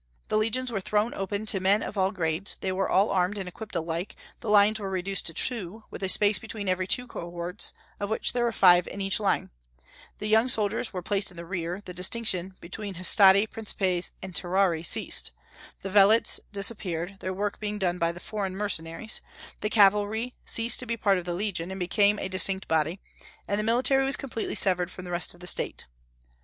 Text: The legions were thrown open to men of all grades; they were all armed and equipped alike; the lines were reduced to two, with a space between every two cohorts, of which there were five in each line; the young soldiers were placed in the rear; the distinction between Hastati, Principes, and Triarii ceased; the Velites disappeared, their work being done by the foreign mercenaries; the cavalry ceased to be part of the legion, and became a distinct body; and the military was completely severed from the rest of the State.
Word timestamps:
The 0.29 0.37
legions 0.39 0.71
were 0.71 0.81
thrown 0.81 1.13
open 1.13 1.45
to 1.45 1.59
men 1.59 1.83
of 1.83 1.95
all 1.95 2.09
grades; 2.09 2.55
they 2.59 2.71
were 2.71 2.89
all 2.89 3.11
armed 3.11 3.37
and 3.37 3.47
equipped 3.47 3.75
alike; 3.75 4.15
the 4.39 4.49
lines 4.49 4.79
were 4.79 4.89
reduced 4.89 5.27
to 5.27 5.33
two, 5.35 5.83
with 5.91 6.01
a 6.01 6.09
space 6.09 6.39
between 6.39 6.67
every 6.67 6.87
two 6.87 7.05
cohorts, 7.05 7.71
of 7.99 8.09
which 8.09 8.33
there 8.33 8.43
were 8.43 8.51
five 8.51 8.87
in 8.87 8.99
each 8.99 9.19
line; 9.19 9.51
the 10.17 10.25
young 10.25 10.47
soldiers 10.49 10.91
were 10.91 11.03
placed 11.03 11.29
in 11.29 11.37
the 11.37 11.45
rear; 11.45 11.83
the 11.85 11.93
distinction 11.93 12.55
between 12.59 12.95
Hastati, 12.95 13.45
Principes, 13.47 14.11
and 14.23 14.33
Triarii 14.35 14.81
ceased; 14.83 15.33
the 15.83 15.89
Velites 15.91 16.39
disappeared, 16.51 17.17
their 17.19 17.31
work 17.31 17.59
being 17.59 17.77
done 17.77 17.99
by 17.99 18.11
the 18.11 18.19
foreign 18.19 18.55
mercenaries; 18.57 19.21
the 19.59 19.69
cavalry 19.69 20.33
ceased 20.43 20.79
to 20.79 20.87
be 20.87 20.97
part 20.97 21.19
of 21.19 21.25
the 21.25 21.33
legion, 21.35 21.69
and 21.69 21.79
became 21.79 22.17
a 22.17 22.27
distinct 22.27 22.67
body; 22.67 22.99
and 23.47 23.59
the 23.59 23.63
military 23.63 24.03
was 24.03 24.17
completely 24.17 24.55
severed 24.55 24.89
from 24.89 25.05
the 25.05 25.11
rest 25.11 25.35
of 25.35 25.41
the 25.41 25.45
State. 25.45 25.85